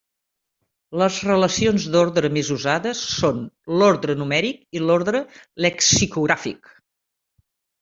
Les 1.01 1.17
relacions 1.27 1.85
d'ordre 1.95 2.31
més 2.37 2.49
usades 2.55 3.03
són 3.19 3.45
l'ordre 3.81 4.17
numèric 4.23 4.81
i 4.81 4.83
l'ordre 4.87 5.23
lexicogràfic. 5.69 6.75